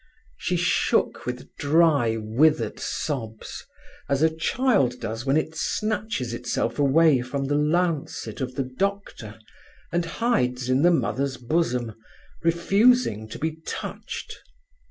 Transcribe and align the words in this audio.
She 0.39 0.55
shook 0.57 1.27
with 1.27 1.55
dry, 1.59 2.17
withered 2.17 2.79
sobs, 2.79 3.63
as 4.09 4.23
a 4.23 4.35
child 4.35 4.99
does 4.99 5.27
when 5.27 5.37
it 5.37 5.53
snatches 5.53 6.33
itself 6.33 6.79
away 6.79 7.21
from 7.21 7.45
the 7.45 7.53
lancet 7.55 8.41
of 8.41 8.55
the 8.55 8.63
doctor 8.63 9.37
and 9.91 10.05
hides 10.05 10.71
in 10.71 10.81
the 10.81 10.89
mother's 10.89 11.37
bosom, 11.37 11.93
refusing 12.41 13.29
to 13.29 13.37
be 13.37 13.57
touched. 13.57 14.37